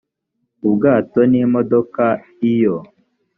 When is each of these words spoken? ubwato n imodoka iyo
ubwato 0.67 1.19
n 1.31 1.33
imodoka 1.43 2.05
iyo 2.51 2.75